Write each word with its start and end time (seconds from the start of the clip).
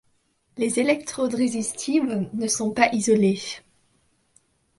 Les 0.57 0.79
électrodes 0.79 1.35
résistives 1.35 2.27
ne 2.33 2.47
sont 2.47 2.71
pas 2.71 2.89
isolées. 2.91 3.39